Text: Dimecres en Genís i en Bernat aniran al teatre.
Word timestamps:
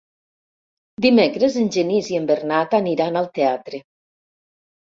Dimecres 1.05 1.59
en 1.63 1.69
Genís 1.77 2.09
i 2.15 2.19
en 2.21 2.25
Bernat 2.31 2.75
aniran 2.81 3.21
al 3.23 3.29
teatre. 3.39 3.83